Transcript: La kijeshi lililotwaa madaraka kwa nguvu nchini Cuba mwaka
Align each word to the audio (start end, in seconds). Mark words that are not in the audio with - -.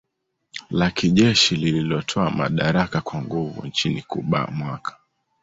La 0.69 0.91
kijeshi 0.91 1.55
lililotwaa 1.55 2.29
madaraka 2.31 3.01
kwa 3.01 3.21
nguvu 3.21 3.65
nchini 3.67 4.01
Cuba 4.01 4.47
mwaka 4.51 4.97